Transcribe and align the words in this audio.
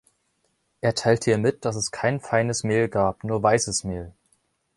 Er 0.81 0.95
teilte 0.95 1.29
ihr 1.29 1.37
mit, 1.37 1.63
dass 1.63 1.75
es 1.75 1.91
kein 1.91 2.19
feines 2.19 2.63
Mehl 2.63 2.87
gab, 2.89 3.23
nur 3.23 3.43
weißes 3.43 3.83
Mehl. 3.83 4.11